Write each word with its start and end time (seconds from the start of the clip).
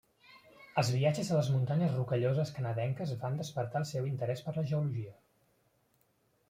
Els 0.81 0.87
viatges 0.93 1.29
a 1.33 1.35
les 1.41 1.49
muntanyes 1.57 1.93
Rocalloses 1.99 2.53
canadenques 2.57 3.15
van 3.25 3.39
despertar 3.43 3.83
el 3.83 3.87
seu 3.93 4.09
interès 4.15 4.43
per 4.49 4.57
la 4.59 4.67
geologia. 4.73 5.17